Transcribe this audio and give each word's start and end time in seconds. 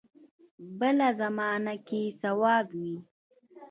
بل 0.79 0.97
زمانه 1.19 1.75
کې 1.87 2.01
صواب 2.21 2.65
وي. 2.79 2.95